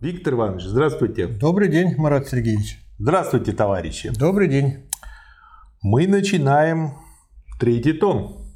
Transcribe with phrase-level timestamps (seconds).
[0.00, 1.26] Виктор Иванович, здравствуйте.
[1.26, 2.78] Добрый день, Марат Сергеевич.
[3.00, 4.10] Здравствуйте, товарищи.
[4.16, 4.88] Добрый день.
[5.82, 6.92] Мы начинаем
[7.58, 8.46] третий том.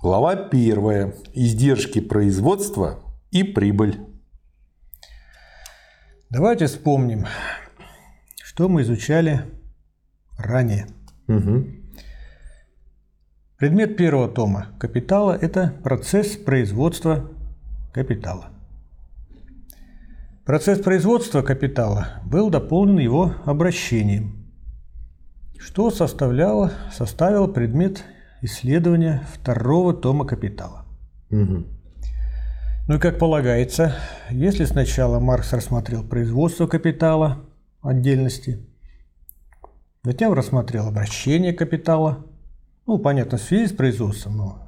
[0.00, 1.14] Глава первая.
[1.34, 3.00] Издержки производства
[3.30, 4.00] и прибыль.
[6.30, 7.26] Давайте вспомним,
[8.42, 9.42] что мы изучали
[10.38, 10.86] ранее.
[11.28, 11.66] Угу.
[13.58, 17.30] Предмет первого тома капитала– это процесс производства
[17.92, 18.57] капитала.
[20.48, 24.50] Процесс производства капитала был дополнен его обращением,
[25.58, 28.02] что составляло, составило предмет
[28.40, 30.86] исследования второго тома капитала.
[31.30, 31.66] Угу.
[32.88, 33.94] Ну и как полагается,
[34.30, 37.44] если сначала Маркс рассмотрел производство капитала
[37.82, 38.66] отдельности,
[40.02, 42.24] затем рассмотрел обращение капитала,
[42.86, 44.62] ну, понятно, в связи с производством, но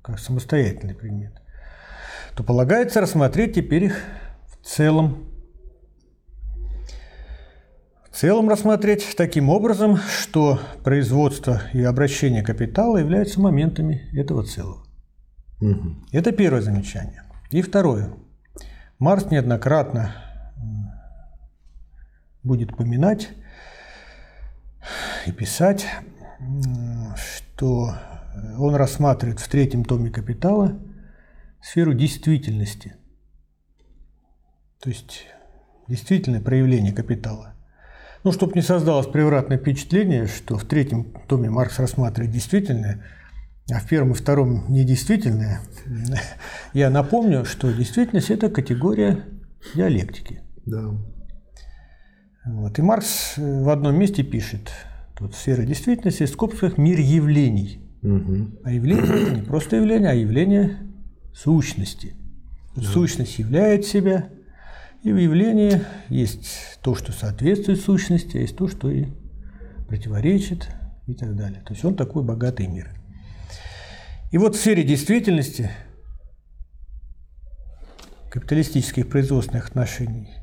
[0.00, 1.34] как самостоятельный предмет,
[2.34, 3.98] то полагается рассмотреть теперь их
[4.48, 5.25] в целом.
[8.16, 14.86] В целом рассмотреть таким образом, что производство и обращение капитала являются моментами этого целого.
[15.60, 15.96] Угу.
[16.12, 17.24] Это первое замечание.
[17.50, 18.14] И второе.
[18.98, 20.14] Марс неоднократно
[22.42, 23.28] будет упоминать
[25.26, 25.84] и писать,
[27.16, 27.96] что
[28.58, 30.78] он рассматривает в третьем томе «Капитала»
[31.60, 32.94] сферу действительности.
[34.80, 35.26] То есть
[35.86, 37.55] действительное проявление капитала.
[38.26, 43.04] Ну, чтобы не создалось превратное впечатление, что в третьем томе Маркс рассматривает действительное,
[43.70, 45.60] а в первом и втором недействительное,
[46.72, 49.26] я напомню, что действительность– это категория
[49.76, 50.40] диалектики.
[50.64, 50.90] Да.
[52.46, 52.76] Вот.
[52.76, 54.72] И Маркс в одном месте пишет,
[55.16, 57.78] тут сфера действительности, в скобках мир явлений.
[58.02, 58.62] Угу.
[58.64, 60.78] А явление– это не просто явление, а явление
[61.32, 62.16] сущности.
[62.74, 64.30] Сущность являет себя,
[65.02, 69.06] и в явлении есть то, что соответствует сущности, а есть то, что и
[69.88, 70.68] противоречит
[71.06, 71.62] и так далее.
[71.66, 72.90] То есть он такой богатый мир.
[74.32, 75.70] И вот в сфере действительности
[78.30, 80.34] капиталистических производственных отношений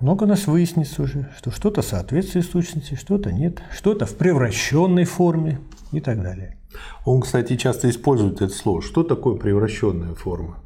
[0.00, 5.60] много нас выяснится уже, что что-то соответствует сущности, что-то нет, что-то в превращенной форме
[5.92, 6.56] и так далее.
[7.04, 8.80] Он, кстати, часто использует это слово.
[8.80, 10.62] Что такое превращенная форма?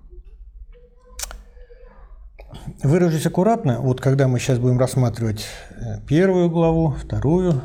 [2.83, 7.61] Выражусь аккуратно, вот когда мы сейчас будем рассматривать э, первую главу, вторую,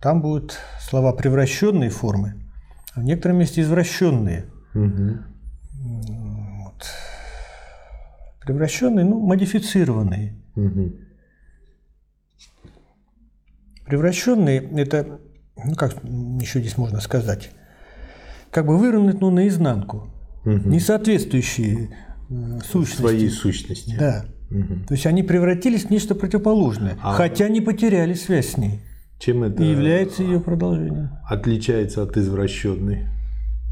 [0.00, 2.34] там будут слова превращенные формы,
[2.94, 4.46] а в некотором месте извращенные.
[4.74, 5.18] Угу.
[6.64, 6.86] Вот.
[8.44, 10.36] Превращенные, ну, модифицированные.
[10.56, 10.92] Угу.
[13.86, 15.20] Превращенные– это,
[15.56, 17.50] ну, как еще здесь можно сказать,
[18.50, 20.08] как бы выровнять, ну, наизнанку.
[20.44, 20.68] Угу.
[20.68, 22.07] Не соответствующие э,
[22.70, 23.00] сущности.
[23.00, 23.96] Своей сущности.
[23.98, 24.24] Да.
[24.50, 24.86] Угу.
[24.88, 28.80] То есть они превратились в нечто противоположное, А- хотя не потеряли связь с ней.
[29.18, 31.10] Чем это И является ее продолжением.
[31.28, 33.06] отличается от извращенной?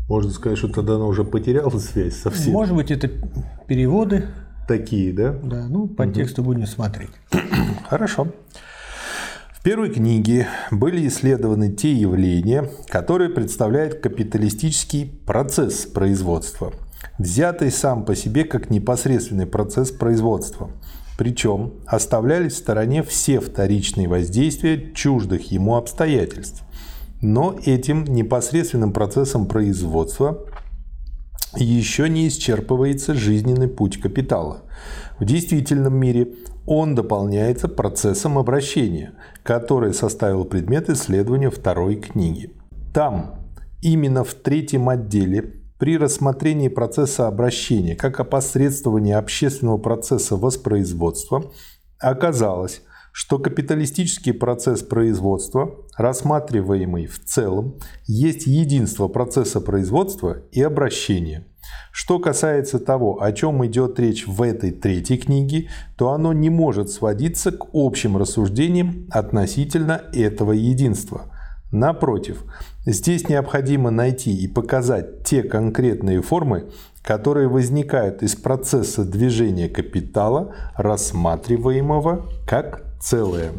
[0.08, 2.52] Можно сказать, что тогда она уже потеряла связь совсем.
[2.52, 3.10] Может быть, это
[3.66, 4.26] переводы,
[4.68, 5.32] Такие, да?
[5.32, 7.10] да, ну, по тексту будем смотреть.
[7.88, 8.28] Хорошо.
[9.52, 16.72] В первой книге были исследованы те явления, которые представляют капиталистический процесс производства,
[17.18, 20.70] взятый сам по себе как непосредственный процесс производства.
[21.18, 26.62] Причем оставлялись в стороне все вторичные воздействия чуждых ему обстоятельств.
[27.22, 30.44] Но этим непосредственным процессом производства
[31.56, 34.62] еще не исчерпывается жизненный путь капитала.
[35.18, 36.34] В действительном мире
[36.66, 39.12] он дополняется процессом обращения,
[39.42, 42.52] который составил предмет исследования второй книги.
[42.92, 43.36] Там,
[43.80, 51.52] именно в третьем отделе, при рассмотрении процесса обращения как опосредствования общественного процесса воспроизводства,
[51.98, 52.82] оказалось,
[53.12, 61.46] что капиталистический процесс производства, рассматриваемый в целом, есть единство процесса производства и обращения.
[61.92, 66.90] Что касается того, о чем идет речь в этой третьей книге, то оно не может
[66.90, 71.32] сводиться к общим рассуждениям относительно этого единства.
[71.72, 72.44] Напротив,
[72.84, 76.70] здесь необходимо найти и показать те конкретные формы,
[77.02, 83.50] которые возникают из процесса движения капитала, рассматриваемого как целое.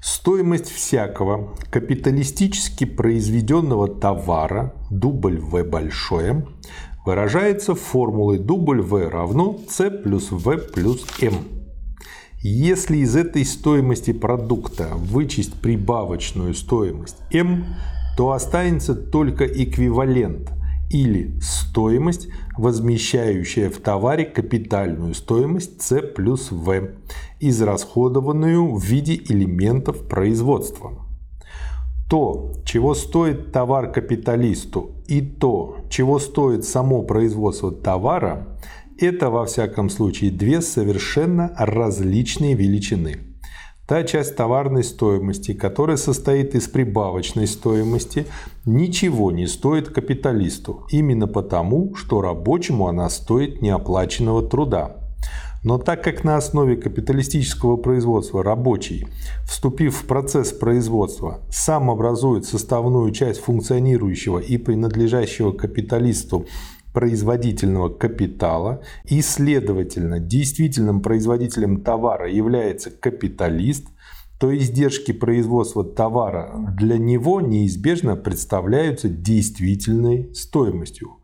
[0.00, 6.46] Стоимость всякого капиталистически произведенного товара W большое
[7.06, 11.63] выражается формулой W равно C плюс V плюс M.
[12.46, 17.64] Если из этой стоимости продукта вычесть прибавочную стоимость M,
[18.18, 20.52] то останется только эквивалент
[20.90, 26.96] или стоимость, возмещающая в товаре капитальную стоимость C плюс V,
[27.40, 31.02] израсходованную в виде элементов производства.
[32.10, 38.58] То, чего стоит товар капиталисту и то, чего стоит само производство товара,
[38.98, 43.18] это во всяком случае две совершенно различные величины.
[43.86, 48.26] Та часть товарной стоимости, которая состоит из прибавочной стоимости,
[48.64, 54.96] ничего не стоит капиталисту, именно потому, что рабочему она стоит неоплаченного труда.
[55.64, 59.06] Но так как на основе капиталистического производства рабочий,
[59.46, 66.46] вступив в процесс производства, сам образует составную часть функционирующего и принадлежащего капиталисту
[66.94, 73.88] производительного капитала и, следовательно, действительным производителем товара является капиталист,
[74.38, 81.18] то издержки производства товара для него неизбежно представляются действительной стоимостью.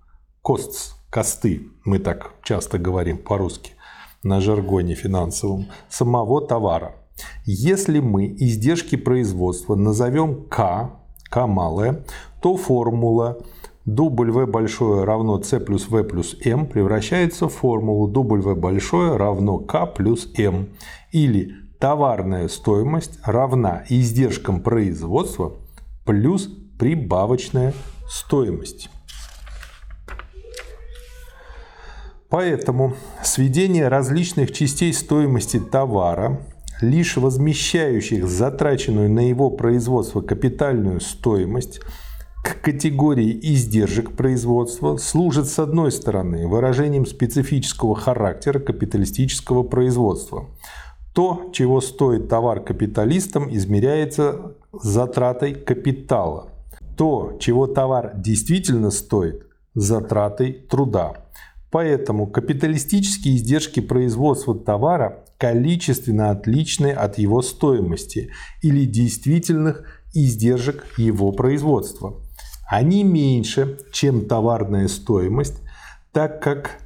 [0.44, 3.72] Costs, косты, мы так часто говорим по-русски
[4.22, 6.96] на жаргоне финансовом, самого товара.
[7.44, 10.90] Если мы издержки производства назовем К,
[11.30, 12.04] К малое,
[12.42, 13.38] то формула
[13.86, 19.86] W большое равно C плюс V плюс M превращается в формулу W большое равно K
[19.86, 20.68] плюс M.
[21.12, 25.54] Или товарная стоимость равна издержкам производства
[26.04, 26.48] плюс
[26.78, 27.72] прибавочная
[28.08, 28.90] стоимость.
[32.28, 32.94] Поэтому
[33.24, 36.42] сведение различных частей стоимости товара,
[36.80, 41.80] лишь возмещающих затраченную на его производство капитальную стоимость–
[42.42, 50.46] к категории издержек производства служит с одной стороны выражением специфического характера капиталистического производства.
[51.14, 56.48] То, чего стоит товар капиталистам, измеряется затратой капитала.
[56.96, 61.24] То, чего товар действительно стоит, затратой труда.
[61.70, 68.30] Поэтому капиталистические издержки производства товара количественно отличны от его стоимости
[68.62, 69.84] или действительных
[70.14, 72.16] издержек его производства
[72.70, 75.60] они меньше, чем товарная стоимость,
[76.12, 76.78] так как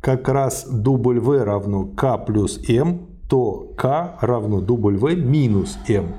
[0.00, 6.16] как раз W равно K плюс M, то K равно W минус M.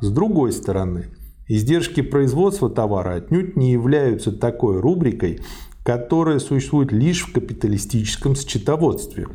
[0.00, 1.10] С другой стороны,
[1.46, 5.40] издержки производства товара отнюдь не являются такой рубрикой,
[5.84, 9.26] которая существует лишь в капиталистическом счетоводстве.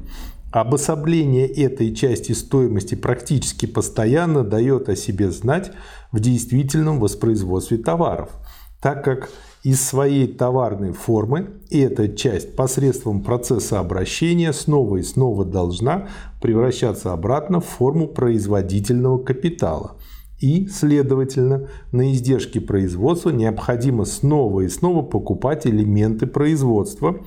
[0.52, 5.72] Обособление этой части стоимости практически постоянно дает о себе знать
[6.12, 8.32] в действительном воспроизводстве товаров–
[8.84, 9.30] так как
[9.64, 16.10] из своей товарной формы эта часть посредством процесса обращения снова и снова должна
[16.42, 19.96] превращаться обратно в форму производительного капитала.
[20.42, 27.22] И, следовательно, на издержки производства необходимо снова и снова покупать элементы производства,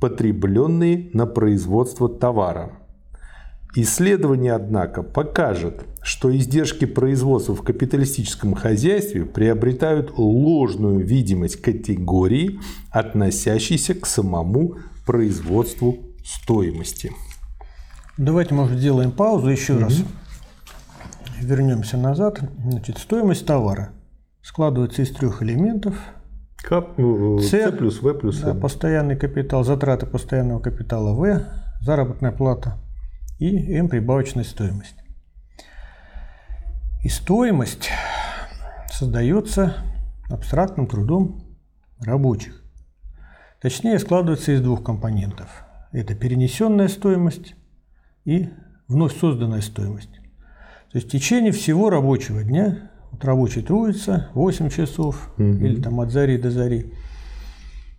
[0.00, 2.83] потребленные на производство товара.
[3.76, 12.60] Исследование, однако, покажет, что издержки производства в капиталистическом хозяйстве приобретают ложную видимость категории,
[12.90, 17.10] относящейся к самому производству стоимости.
[18.16, 19.82] Давайте, может, сделаем паузу еще угу.
[19.82, 20.02] раз.
[21.40, 22.40] Вернемся назад.
[22.62, 23.90] Значит, стоимость товара
[24.40, 25.96] складывается из трех элементов.
[26.58, 31.44] К, ну, C, C плюс V плюс да, Постоянный капитал, затраты постоянного капитала V,
[31.80, 32.78] заработная плата
[33.38, 34.96] и m прибавочная стоимость.
[37.02, 37.90] И стоимость
[38.90, 39.76] создается
[40.30, 41.44] абстрактным трудом
[42.00, 42.62] рабочих.
[43.60, 45.64] Точнее, складывается из двух компонентов.
[45.92, 47.54] Это перенесенная стоимость
[48.24, 48.48] и
[48.88, 50.12] вновь созданная стоимость.
[50.90, 55.44] То есть в течение всего рабочего дня, вот рабочий трудится 8 часов угу.
[55.44, 56.92] или там от зари до зари,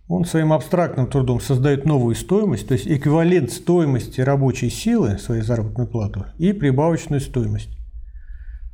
[0.08, 5.86] он своим абстрактным трудом создает новую стоимость, то есть эквивалент стоимости рабочей силы, своей заработной
[5.86, 7.76] платы, и прибавочную стоимость.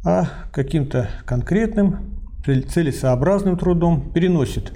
[0.04, 4.72] А каким-то конкретным, целесообразным трудом переносит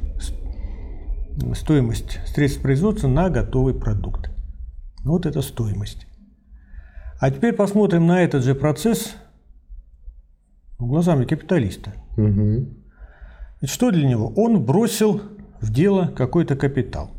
[1.54, 4.30] стоимость средств производства на готовый продукт.
[5.04, 6.06] Вот это стоимость.
[7.20, 9.16] А теперь посмотрим на этот же процесс
[10.78, 11.92] глазами капиталиста.
[12.16, 12.68] Угу.
[13.64, 14.32] что для него?
[14.36, 15.20] Он бросил
[15.60, 17.10] в дело какой-то капитал.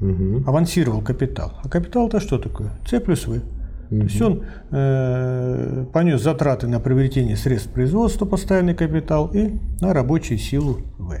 [0.00, 0.44] Угу.
[0.46, 1.54] Авансировал капитал.
[1.62, 2.72] А капитал-то что такое?
[2.86, 3.36] С плюс В.
[3.36, 3.42] Угу.
[3.88, 10.38] То есть он э, понес затраты на приобретение средств производства, постоянный капитал, и на рабочую
[10.38, 11.20] силу В.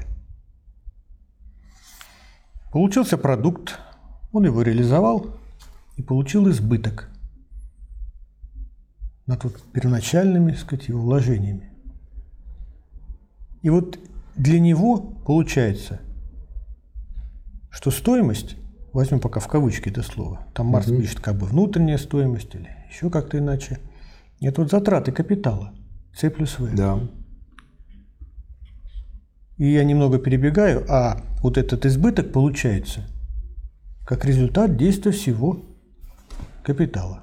[2.72, 3.78] Получился продукт,
[4.32, 5.26] он его реализовал
[5.96, 7.08] и получил избыток
[9.26, 11.70] над вот первоначальными, так сказать, его вложениями.
[13.62, 13.98] И вот
[14.36, 16.00] для него получается–
[17.74, 18.56] что стоимость,
[18.92, 21.00] возьмем пока в кавычки это слово, там Марс угу.
[21.00, 23.80] пишет как бы внутренняя стоимость или еще как-то иначе,
[24.40, 25.72] это вот затраты капитала,
[26.14, 26.74] С плюс В.
[26.74, 27.00] Да.
[29.56, 33.06] И я немного перебегаю, а вот этот избыток получается
[34.06, 35.60] как результат действия всего
[36.62, 37.20] капитала.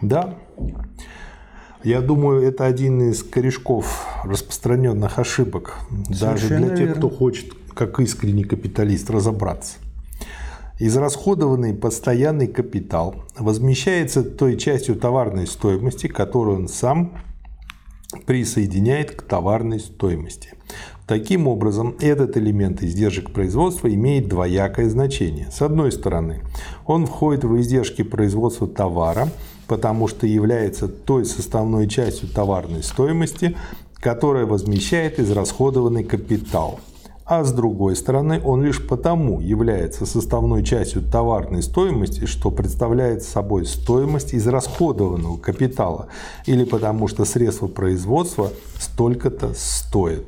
[0.00, 0.38] Да.
[1.82, 5.78] Я думаю, это один из корешков распространенных ошибок,
[6.12, 6.94] Совершенно даже для тех, верно.
[6.94, 9.76] кто хочет, как искренний капиталист, разобраться.
[10.78, 17.12] Израсходованный постоянный капитал возмещается той частью товарной стоимости, которую он сам
[18.26, 20.54] присоединяет к товарной стоимости.
[21.06, 25.50] Таким образом, этот элемент издержек производства имеет двоякое значение.
[25.50, 26.40] С одной стороны,
[26.86, 29.28] он входит в издержки производства товара,
[29.66, 33.56] потому что является той составной частью товарной стоимости,
[33.96, 36.80] которая возмещает израсходованный капитал.
[37.30, 43.66] А с другой стороны, он лишь потому является составной частью товарной стоимости, что представляет собой
[43.66, 46.08] стоимость израсходованного капитала,
[46.46, 50.24] или потому что средства производства столько-то стоят.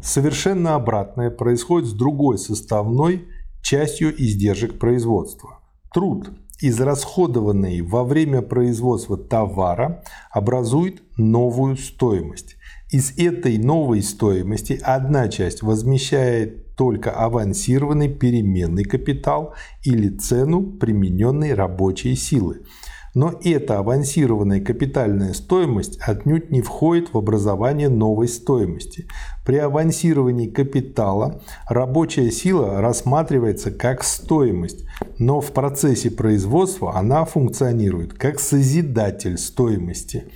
[0.00, 3.26] Совершенно обратное происходит с другой составной
[3.60, 5.58] частью издержек производства.
[5.92, 12.54] Труд, израсходованный во время производства товара, образует новую стоимость.
[12.90, 22.14] Из этой новой стоимости одна часть возмещает только авансированный переменный капитал или цену примененной рабочей
[22.14, 22.62] силы–
[23.16, 29.08] но эта авансированная капитальная стоимость отнюдь не входит в образование новой стоимости.
[29.42, 34.84] При авансировании капитала рабочая сила рассматривается как стоимость,
[35.18, 40.24] но в процессе производства она функционирует как созидатель стоимости–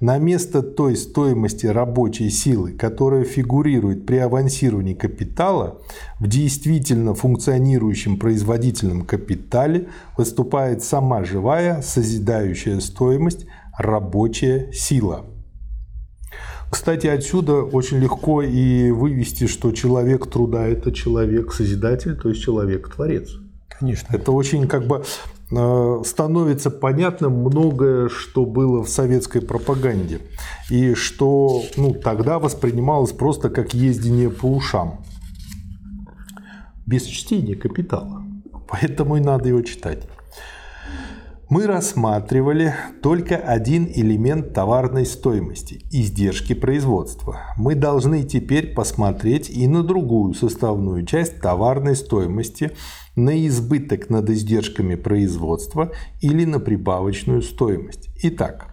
[0.00, 5.82] на место той стоимости рабочей силы, которая фигурирует при авансировании капитала,
[6.18, 15.26] в действительно функционирующем производительном капитале выступает сама живая созидающая стоимость рабочая сила.
[16.70, 23.28] Кстати, отсюда очень легко и вывести, что человек труда– это человек-созидатель, то есть человек-творец.
[23.68, 24.14] Конечно.
[24.14, 25.02] Это очень как бы
[25.50, 30.20] становится понятным многое, что было в советской пропаганде.
[30.70, 35.04] И что ну, тогда воспринималось просто как ездение по ушам.
[36.86, 38.24] Без чтения капитала.
[38.68, 40.06] Поэтому и надо его читать.
[41.50, 47.40] Мы рассматривали только один элемент товарной стоимости– издержки производства.
[47.56, 52.70] Мы должны теперь посмотреть и на другую составную часть товарной стоимости–
[53.16, 58.08] на избыток над издержками производства или на прибавочную стоимость.
[58.22, 58.69] Итак,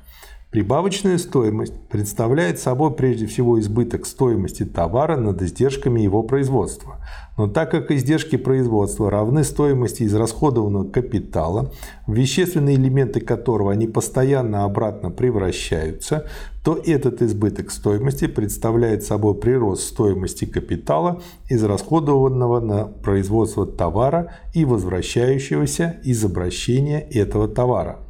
[0.50, 7.01] Прибавочная стоимость представляет собой прежде всего избыток стоимости товара над издержками его производства.
[7.38, 11.74] Но так как издержки производства равны стоимости израсходованного капитала,
[12.08, 16.25] вещественные элементы которого они постоянно обратно превращаются,
[16.63, 26.00] то этот избыток стоимости представляет собой прирост стоимости капитала, израсходованного на производство товара и возвращающегося
[26.06, 28.07] из обращения этого товара.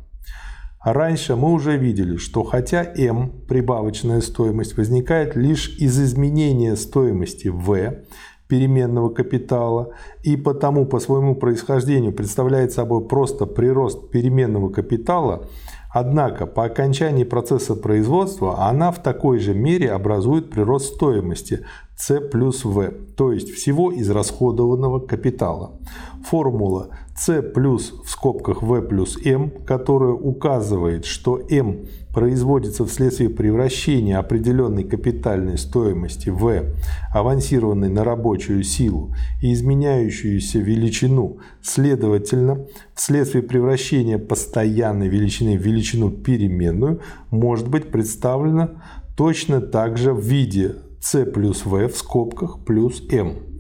[0.93, 8.05] Раньше мы уже видели, что хотя m, прибавочная стоимость, возникает лишь из изменения стоимости v,
[8.47, 9.89] переменного капитала,
[10.23, 15.49] и потому по своему происхождению представляет собой просто прирост переменного капитала,
[15.89, 21.65] Однако по окончании процесса производства она в такой же мере образует прирост стоимости
[21.95, 25.79] C плюс V, то есть всего израсходованного капитала.
[26.23, 34.19] Формула C плюс в скобках V плюс M, которая указывает, что M производится вследствие превращения
[34.19, 36.75] определенной капитальной стоимости V,
[37.11, 47.01] авансированной на рабочую силу и изменяющуюся величину, следовательно, вследствие превращения постоянной величины в величину переменную,
[47.31, 48.83] может быть представлена
[49.15, 53.56] точно так же в виде C плюс V в скобках плюс M.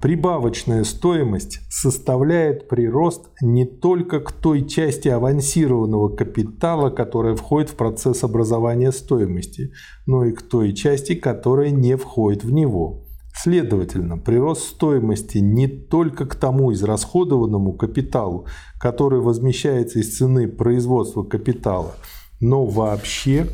[0.00, 8.22] Прибавочная стоимость составляет прирост не только к той части авансированного капитала, которая входит в процесс
[8.22, 9.72] образования стоимости,
[10.06, 13.06] но и к той части, которая не входит в него.
[13.34, 18.46] Следовательно, прирост стоимости не только к тому израсходованному капиталу,
[18.78, 21.94] который возмещается из цены производства капитала,
[22.40, 23.46] но вообще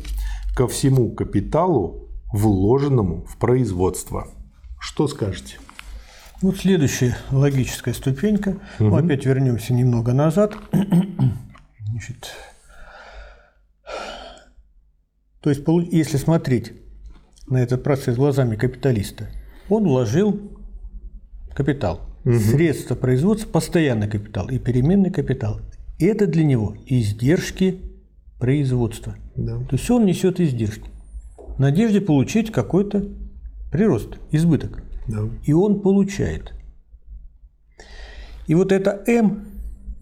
[0.55, 4.27] ко всему капиталу, вложенному в производство.
[4.79, 5.57] Что скажете?
[6.43, 8.57] Вот следующая логическая ступенька.
[8.77, 8.89] Угу.
[8.89, 10.53] Мы опять вернемся немного назад.
[11.79, 12.33] Значит,
[15.39, 16.73] то есть, если смотреть
[17.47, 19.29] на этот процесс глазами капиталиста,
[19.69, 20.51] он вложил
[21.55, 22.39] капитал Угу.
[22.39, 25.59] Средства производства– постоянный капитал и переменный капитал.
[25.99, 27.81] Это для него издержки
[28.39, 29.15] производства.
[29.35, 29.57] Да.
[29.59, 30.89] То есть он несет издержки.
[31.37, 33.09] В надежде получить какой-то
[33.73, 34.83] прирост, избыток.
[35.07, 35.29] Да.
[35.43, 36.53] И он получает.
[38.47, 39.45] И вот эта М,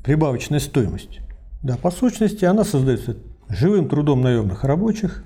[0.03, 1.20] прибавочная стоимость,
[1.63, 3.17] да, по сущности, она создается
[3.50, 5.24] живым трудом наемных рабочих,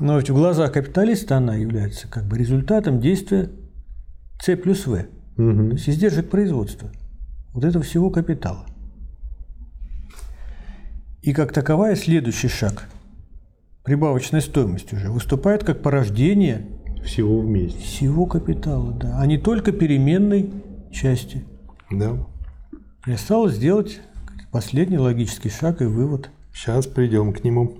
[0.00, 3.50] но ведь в глазах капиталиста она является как бы результатом действия
[4.42, 4.92] С плюс В.
[4.92, 5.06] Угу.
[5.36, 6.90] То есть издержек производства.
[7.52, 8.66] Вот этого всего капитала.
[11.22, 12.88] И как таковая следующий шаг
[13.84, 16.66] прибавочной стоимости уже выступает как порождение
[17.04, 17.78] всего вместе.
[17.78, 20.50] Всего капитала, да, а не только переменной
[20.90, 21.44] части.
[21.90, 22.26] Да.
[23.06, 24.00] И осталось сделать
[24.50, 26.30] последний логический шаг и вывод.
[26.52, 27.78] Сейчас придем к нему.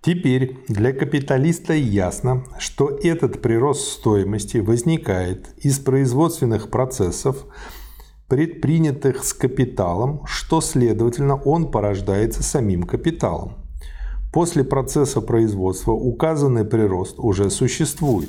[0.00, 7.46] Теперь для капиталиста ясно, что этот прирост стоимости возникает из производственных процессов,
[8.28, 13.54] предпринятых с капиталом, что, следовательно, он порождается самим капиталом.
[14.32, 18.28] После процесса производства указанный прирост уже существует,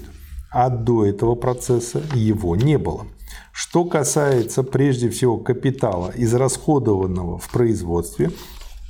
[0.52, 3.06] а до этого процесса его не было.
[3.52, 8.32] Что касается прежде всего капитала, израсходованного в производстве–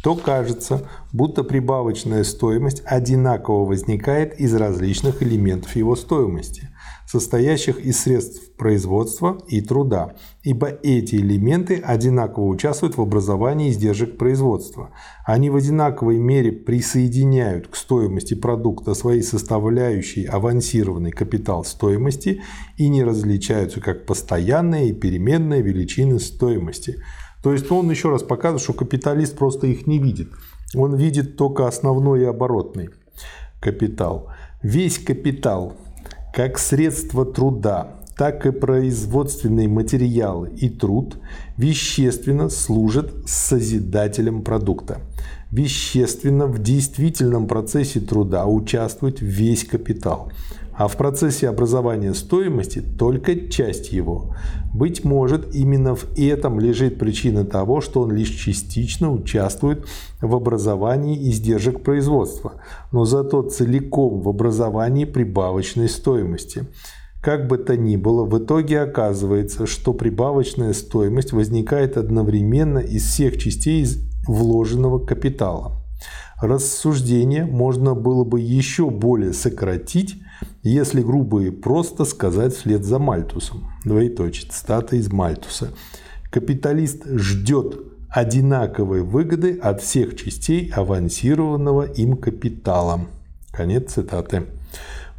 [0.06, 6.70] то кажется, будто прибавочная стоимость одинаково возникает из различных элементов его стоимости,
[7.08, 10.14] состоящих из средств производства и труда,
[10.46, 14.92] ибо эти элементы одинаково участвуют в образовании издержек производства.
[15.26, 22.42] Они в одинаковой мере присоединяют к стоимости продукта свои составляющие авансированный капитал стоимости
[22.78, 26.96] и не различаются как постоянные и переменные величины стоимости–
[27.46, 30.30] то есть он еще раз показывает, что капиталист просто их не видит.
[30.74, 32.90] Он видит только основной и оборотный
[33.62, 34.32] капитал.
[34.64, 35.78] Весь капитал,
[36.34, 41.18] как средство труда, так и производственные материалы и труд
[41.58, 45.00] вещественно служат созидателем продукта.
[45.52, 50.32] Вещественно в действительном процессе труда участвует весь капитал
[50.78, 54.36] а в процессе образования стоимости только часть его.
[54.74, 59.86] Быть может, именно в этом лежит причина того, что он лишь частично участвует
[60.22, 62.56] в образовании издержек производства,
[62.92, 66.68] но зато целиком в образовании прибавочной стоимости.
[67.26, 73.40] Как бы то ни было, в итоге оказывается, что прибавочная стоимость возникает одновременно из всех
[73.40, 73.84] частей
[74.28, 75.72] вложенного капитала.
[76.40, 80.22] Рассуждение можно было бы еще более сократить,
[80.62, 83.72] если грубо и просто сказать вслед за Мальтусом.
[83.86, 84.52] Двоеточие.
[84.52, 85.70] Цитата из Мальтуса.
[86.30, 93.08] Капиталист ждет одинаковой выгоды от всех частей авансированного им капитала.
[93.52, 94.44] Конец цитаты.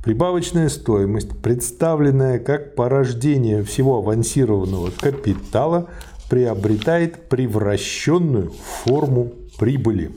[0.07, 5.89] Прибавочная стоимость, представленная как порождение всего авансированного капитала,
[6.31, 8.53] приобретает превращенную
[8.85, 10.13] форму прибыли.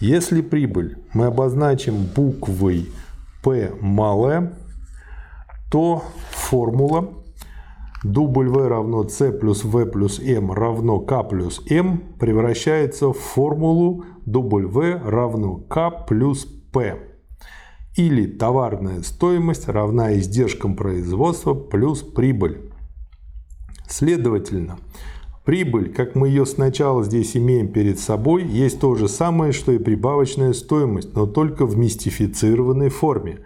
[0.00, 2.88] Если прибыль мы обозначим буквой
[3.42, 4.54] P малое,
[5.70, 7.12] то формула
[8.06, 15.06] W равно C плюс V плюс M равно K плюс M превращается в формулу W
[15.06, 17.13] равно K плюс P.
[17.96, 22.70] Или товарная стоимость равна издержкам производства плюс прибыль.
[23.88, 24.78] Следовательно,
[25.44, 29.78] Прибыль, как мы ее сначала здесь имеем перед собой, есть то же самое, что и
[29.78, 33.40] прибавочная стоимость, но только в мистифицированной форме,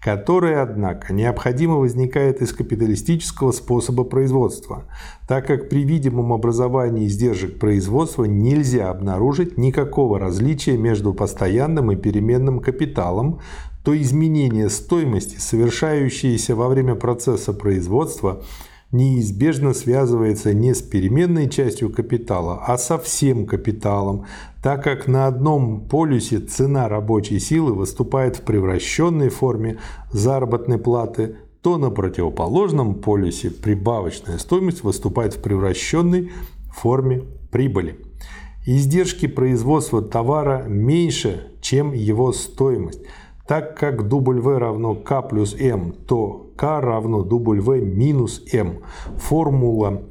[0.00, 4.86] которая, однако, необходимо возникает из капиталистического способа производства,
[5.28, 12.60] так как при видимом образовании издержек производства нельзя обнаружить никакого различия между постоянным и переменным
[12.60, 13.40] капиталом,
[13.84, 18.42] то изменение стоимости, совершающееся во время процесса производства–
[18.92, 24.26] неизбежно связывается не с переменной частью капитала, а со всем капиталом,
[24.62, 29.78] так как на одном полюсе цена рабочей силы выступает в превращенной форме
[30.12, 36.30] заработной платы, то на противоположном полюсе прибавочная стоимость выступает в превращенной
[36.74, 37.98] форме прибыли.
[38.66, 43.00] Издержки производства товара меньше, чем его стоимость–
[43.46, 48.78] так как W равно K плюс M, то K равно W минус M.
[49.16, 50.02] Формула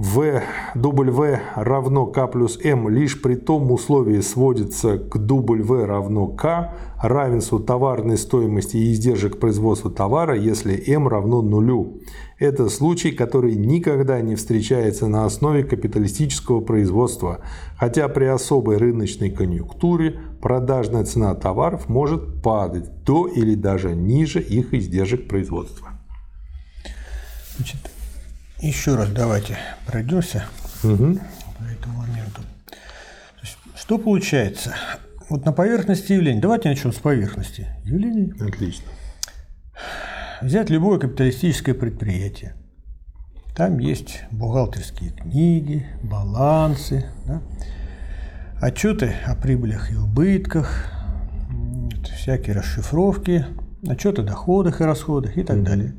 [0.00, 0.42] в
[0.74, 7.60] W равно K плюс M лишь при том условии сводится к W равно K равенству
[7.60, 12.00] товарной стоимости и издержек производства товара, если M равно нулю.
[12.38, 17.40] Это случай, который никогда не встречается на основе капиталистического производства,
[17.76, 24.72] хотя при особой рыночной конъюнктуре продажная цена товаров может падать до или даже ниже их
[24.74, 25.88] издержек производства.
[27.56, 27.90] Значит,
[28.60, 30.44] еще раз давайте пройдемся
[30.82, 31.18] Угу.
[31.58, 32.42] по этому моменту.
[33.74, 34.74] Что получается?
[35.28, 38.32] Вот на поверхности явлений, давайте начнем с поверхности явлений.
[38.40, 38.86] Отлично.
[40.42, 42.54] Взять любое капиталистическое предприятие.
[43.54, 47.42] Там есть бухгалтерские книги, балансы, да,
[48.60, 50.86] отчеты о прибылях и убытках,
[52.16, 53.46] всякие расшифровки,
[53.88, 55.94] отчеты о доходах и расходах и так далее.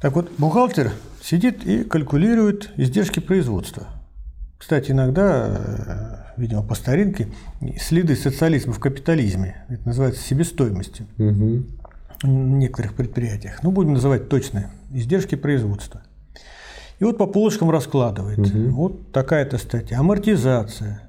[0.00, 3.86] Так вот, бухгалтер сидит и калькулирует издержки производства.
[4.56, 7.28] Кстати, иногда, э, видимо, по старинке,
[7.78, 11.64] следы социализма в капитализме, это называется себестоимостью Угу.
[12.22, 13.62] в некоторых предприятиях.
[13.62, 16.02] Ну, будем называть точно, издержки производства.
[16.98, 18.38] И вот по полочкам раскладывает.
[18.70, 19.98] Вот такая-то статья.
[20.00, 21.02] Амортизация.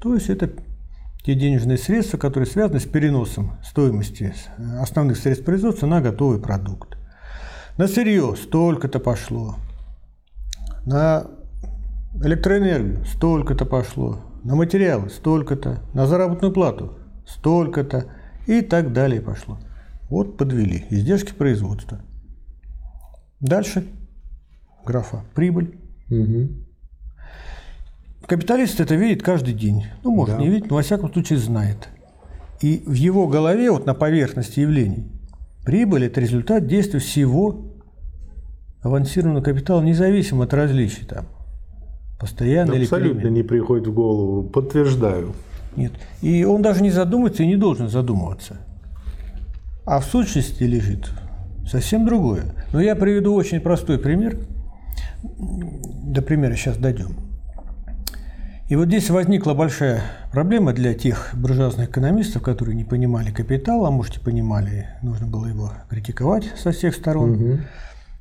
[0.00, 0.50] То есть это
[1.22, 4.32] те денежные средства, которые связаны с переносом стоимости
[4.80, 6.96] основных средств производства на готовый продукт.
[7.76, 9.56] На сырье столько-то пошло.
[10.86, 11.26] На
[12.22, 14.20] электроэнергию столько-то пошло.
[14.42, 15.80] На материалы столько-то.
[15.92, 18.06] На заработную плату столько-то.
[18.46, 19.58] И так далее пошло.
[20.08, 20.86] Вот подвели.
[20.90, 22.00] Издержки производства.
[23.38, 23.86] Дальше
[24.84, 25.78] графа прибыль.
[26.08, 26.69] Угу.
[28.30, 29.86] Капиталист это видит каждый день.
[30.04, 30.40] Ну, может, Да.
[30.40, 31.88] не видит, но во всяком случае знает.
[32.60, 35.10] И в его голове, вот на поверхности явлений,
[35.64, 37.72] прибыль– это результат действия всего
[38.82, 41.26] авансированного капитала, независимо от различий там.
[42.20, 44.44] Постоянно или Абсолютно не приходит в голову.
[44.44, 45.34] Подтверждаю.
[45.74, 45.90] Нет.
[46.22, 48.58] И он даже не задумывается и не должен задумываться.
[49.84, 51.10] А в сущности лежит
[51.68, 52.54] совсем другое.
[52.72, 54.38] Но я приведу очень простой пример.
[56.04, 57.29] До примера сейчас дойдем.
[58.70, 63.90] И вот здесь возникла большая проблема для тех буржуазных экономистов, которые не понимали капитал, а
[63.90, 67.62] может и понимали, нужно было его критиковать со всех сторон.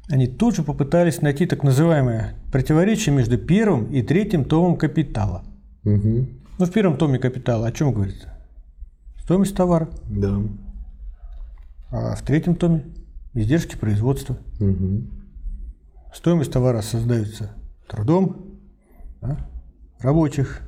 [0.09, 5.43] Они тут же попытались найти так называемое противоречие между первым и третьим томом капитала.
[5.83, 6.27] Угу.
[6.57, 8.33] Ну, в первом томе капитала о чем говорится?
[9.19, 9.87] Стоимость товара.
[10.09, 10.41] Да.
[11.91, 12.85] А в третьем томе
[13.35, 14.35] издержки производства.
[14.59, 15.03] Угу.
[16.11, 17.51] Стоимость товара создается
[17.87, 18.57] трудом
[19.21, 19.37] да,
[20.01, 20.61] рабочих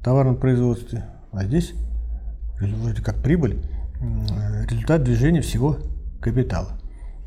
[0.00, 1.04] в товарном производстве.
[1.32, 1.74] А здесь
[2.60, 3.58] вроде как прибыль,
[4.00, 4.26] м,
[4.68, 5.78] результат движения всего
[6.20, 6.78] капитала.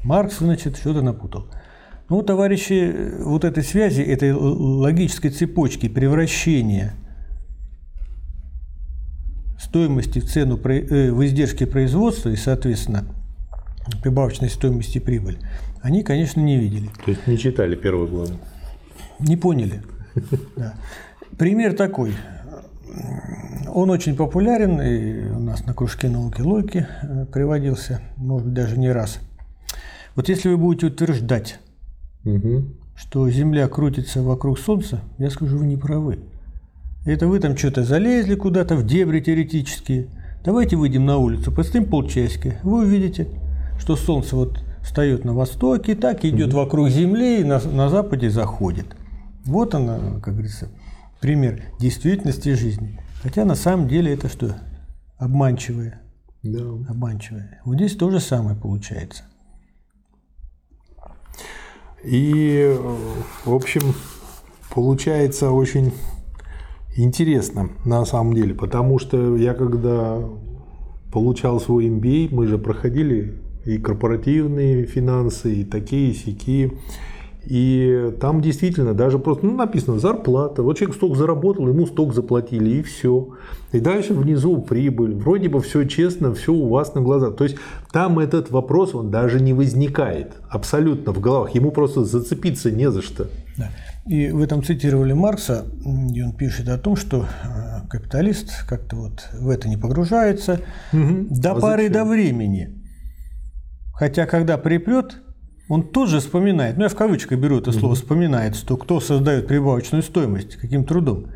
[0.03, 1.47] Маркс, значит, что-то напутал.
[2.09, 6.93] Ну, товарищи, вот этой связи, этой логической цепочки превращения
[9.59, 13.05] стоимости в цену, э, в издержки производства и, соответственно,
[14.01, 15.37] прибавочной стоимости прибыль,
[15.81, 16.89] они, конечно, не видели.
[17.05, 18.33] То есть не читали первую главу.
[19.19, 19.83] Не поняли.
[20.55, 20.73] Да.
[21.39, 22.15] Пример такой.
[23.73, 28.77] Он очень популярен, и у нас на кружке науки логики э, приводился, может быть, даже
[28.77, 29.19] не раз.
[30.15, 31.59] Вот если вы будете утверждать,
[32.25, 32.65] Угу.
[32.93, 36.19] что Земля крутится вокруг Солнца, я скажу, вы не правы.
[37.05, 40.07] Это вы там что-то залезли куда-то в дебри теоретические.
[40.43, 42.55] Давайте выйдем на улицу, постоим полчасика.
[42.63, 43.29] Вы увидите,
[43.79, 48.87] что Солнце вот встает на востоке, так идет вокруг Земли и на, на западе заходит.
[49.45, 50.67] Вот она, как говорится,
[51.19, 52.99] пример действительности жизни.
[53.21, 54.59] Хотя на самом деле это что?
[55.17, 56.01] Обманчивое.
[56.43, 56.61] Да.
[56.87, 57.61] Обманчивое.
[57.65, 59.23] Вот здесь то же самое получается.
[62.03, 62.77] И,
[63.43, 63.93] в общем,
[64.73, 65.93] получается очень
[66.95, 70.23] интересно на самом деле, потому что я когда
[71.11, 76.77] получал свой MBA, мы же проходили и корпоративные финансы, и такие, и сякие.
[77.45, 80.61] И там действительно даже просто ну, написано зарплата.
[80.61, 83.29] Вот человек столько заработал, ему столько заплатили, и все.
[83.71, 85.15] И дальше внизу прибыль.
[85.15, 87.37] Вроде бы все честно, все у вас на глазах.
[87.37, 87.55] То есть
[87.91, 91.55] там этот вопрос, он даже не возникает абсолютно в головах.
[91.55, 93.27] Ему просто зацепиться не за что.
[93.57, 93.69] Да.
[94.05, 95.65] И в этом цитировали Маркса,
[96.13, 101.51] и он пишет о том, что э, капиталист как-то вот в это не погружается до
[101.51, 101.93] А поры зачем?
[101.93, 102.75] до времени.
[103.93, 105.21] Хотя, когда припрет,
[105.69, 109.47] он тут же вспоминает, ну я в кавычках беру это слово, вспоминает, что кто создает
[109.47, 111.27] прибавочную стоимость, каким трудом.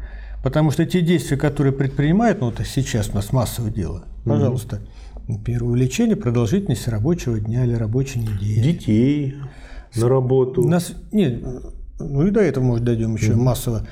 [0.43, 4.81] Потому что те действия, которые предпринимает, ну это сейчас у нас массовое дело, пожалуйста,
[5.27, 8.59] например, увеличение продолжительности рабочего дня или рабочей недели.
[8.59, 9.35] Детей
[9.95, 10.67] на работу.
[10.67, 11.41] Нас, нет,
[11.99, 13.87] ну и до этого, может, дойдем еще массово.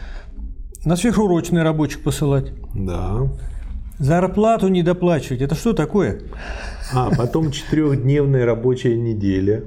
[0.84, 2.51] На сверхурочные рабочих посылать.
[2.73, 3.32] Да.
[3.99, 5.41] Зарплату не доплачивать.
[5.43, 6.21] Это что такое?
[6.91, 9.63] А потом четырехдневная рабочая неделя.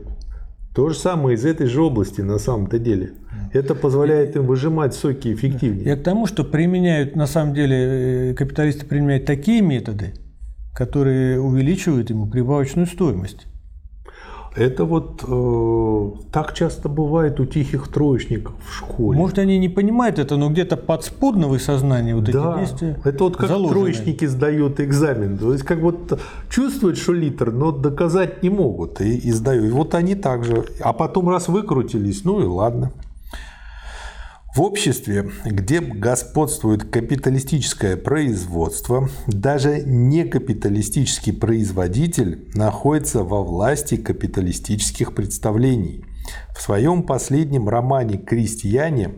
[0.74, 3.12] То же самое из этой же области на самом-то деле.
[3.52, 5.84] Это позволяет им выжимать соки эффективнее.
[5.84, 10.14] Я к тому, что применяют, на самом деле, э, капиталисты применяют такие методы,
[10.74, 13.46] которые увеличивают ему прибавочную стоимость.
[14.56, 19.18] Это вот э, так часто бывает у тихих троечников в школе.
[19.18, 22.98] Может, они не понимают это, но где-то подспудно в их сознании вот да, эти действия
[23.04, 23.80] это вот как заложены.
[23.80, 25.38] троечники сдают экзамен.
[25.38, 29.64] То есть как вот чувствуют, что литр, но доказать не могут и, и сдают.
[29.64, 30.64] И вот они также.
[30.80, 32.92] А потом раз выкрутились, ну и ладно.
[34.54, 46.04] В обществе, где господствует капиталистическое производство, даже некапиталистический производитель находится во власти капиталистических представлений.
[46.56, 49.10] В своем последнем романе «Крестьяне»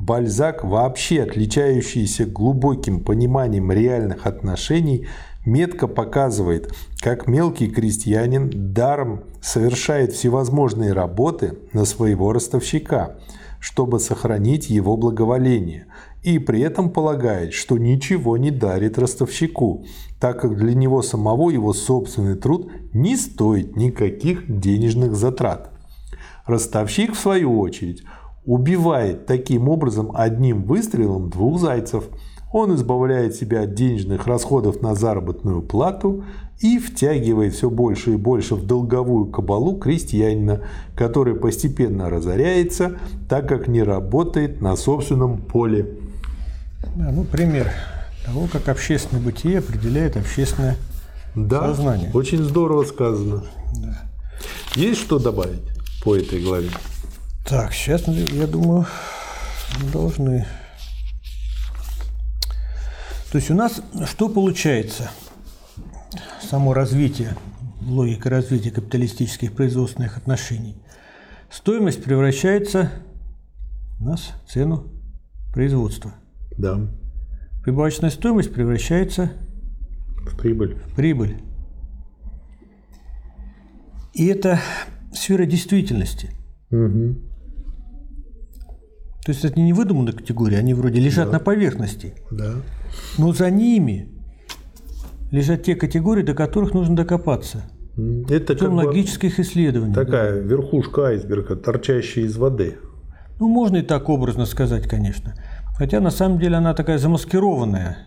[0.00, 5.08] Бальзак, вообще отличающийся глубоким пониманием реальных отношений,
[5.44, 13.16] метко показывает, как мелкий крестьянин даром совершает всевозможные работы на своего ростовщика–
[13.60, 15.86] чтобы сохранить его благоволение,
[16.22, 19.84] и при этом полагает, что ничего не дарит ростовщику,
[20.20, 25.72] так как для него самого его собственный труд не стоит никаких денежных затрат.
[26.46, 28.02] Ростовщик, в свою очередь,
[28.44, 32.04] убивает таким образом одним выстрелом двух зайцев–
[32.52, 36.24] он избавляет себя от денежных расходов на заработную плату
[36.60, 40.62] и втягивает все больше и больше в долговую кабалу крестьянина,
[40.96, 45.86] который постепенно разоряется, так как не работает на собственном поле.
[46.96, 47.70] Да, ну, пример
[48.24, 50.76] того, как общественное бытие определяет общественное
[51.34, 52.10] да, сознание.
[52.12, 53.44] Очень здорово сказано.
[53.76, 54.02] Да.
[54.74, 55.62] Есть что добавить
[56.02, 56.70] по этой главе?
[57.46, 58.86] Так, сейчас, я думаю,
[59.92, 60.46] должны
[63.30, 65.10] то есть у нас что получается?
[66.40, 67.36] Само развитие,
[67.82, 70.76] логика развития капиталистических производственных отношений.
[71.50, 72.90] Стоимость превращается
[74.00, 74.86] у нас в цену
[75.52, 76.14] производства.
[76.56, 76.88] Да.
[77.62, 79.32] Прибавочная стоимость превращается
[80.16, 80.76] в прибыль.
[80.86, 81.42] В прибыль.
[84.14, 84.60] И это
[85.12, 86.30] сфера действительности.
[86.70, 87.27] Угу.
[89.28, 91.32] То есть это не выдуманные категории, они вроде лежат да.
[91.32, 92.14] на поверхности.
[92.30, 92.54] Да.
[93.18, 94.08] Но за ними
[95.30, 97.70] лежат те категории, до которых нужно докопаться.
[98.30, 99.92] Это как логических исследований.
[99.92, 100.38] Такая да.
[100.38, 102.78] верхушка айсберга, торчащая из воды.
[103.38, 105.34] Ну, можно и так образно сказать, конечно.
[105.76, 107.98] Хотя на самом деле она такая замаскированная,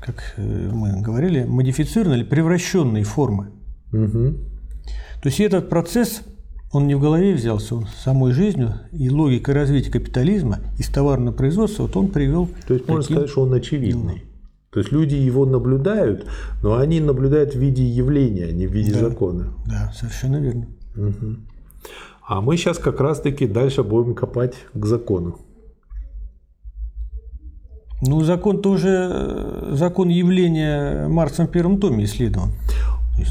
[0.00, 3.50] как э, мы говорили, модифицированная или превращенная формы.
[3.92, 4.34] Угу.
[5.20, 6.22] То есть этот процесс,
[6.72, 11.82] он не в голове взялся, он самой жизнью и логикой развития капитализма из товарного производства,
[11.82, 12.48] вот он привел.
[12.66, 14.24] То есть можно сказать, что он очевидный.
[14.70, 16.26] То есть люди его наблюдают,
[16.62, 19.52] но они наблюдают в виде явления, а не в виде да, закона.
[19.66, 20.68] Да, совершенно верно.
[20.96, 21.36] Угу.
[22.28, 25.40] А мы сейчас как раз-таки дальше будем копать к закону.
[28.02, 32.52] Ну, закон тоже закон явления Марсом в первом томе исследован.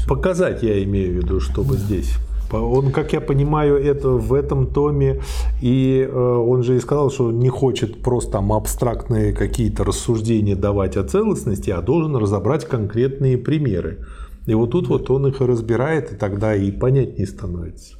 [0.06, 1.80] Показать я имею в виду, чтобы да.
[1.80, 2.14] здесь.
[2.58, 5.20] Он, как я понимаю, это в этом томе,
[5.60, 10.96] и э, он же и сказал, что не хочет просто там абстрактные какие-то рассуждения давать
[10.96, 14.06] о целостности, а должен разобрать конкретные примеры.
[14.46, 17.96] И вот тут вот он их и разбирает, и тогда и понятнее становится.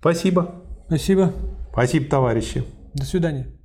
[0.00, 0.54] Спасибо.
[0.86, 1.32] Спасибо.
[1.72, 2.64] Спасибо, товарищи.
[2.94, 3.61] До свидания.